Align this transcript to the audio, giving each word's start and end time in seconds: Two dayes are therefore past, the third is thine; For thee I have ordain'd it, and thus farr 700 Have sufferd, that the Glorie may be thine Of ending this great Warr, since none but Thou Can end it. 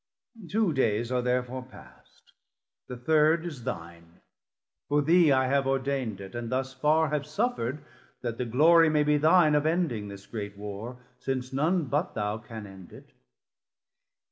Two 0.49 0.73
dayes 0.73 1.11
are 1.11 1.21
therefore 1.21 1.61
past, 1.61 2.33
the 2.87 2.97
third 2.97 3.45
is 3.45 3.65
thine; 3.65 4.21
For 4.89 5.03
thee 5.03 5.31
I 5.31 5.45
have 5.45 5.67
ordain'd 5.67 6.19
it, 6.21 6.33
and 6.33 6.51
thus 6.51 6.73
farr 6.73 7.05
700 7.09 7.17
Have 7.17 7.27
sufferd, 7.27 7.85
that 8.21 8.39
the 8.39 8.45
Glorie 8.45 8.89
may 8.89 9.03
be 9.03 9.17
thine 9.17 9.53
Of 9.53 9.67
ending 9.67 10.07
this 10.07 10.25
great 10.25 10.57
Warr, 10.57 10.97
since 11.19 11.53
none 11.53 11.85
but 11.85 12.15
Thou 12.15 12.39
Can 12.39 12.65
end 12.65 12.91
it. 12.91 13.11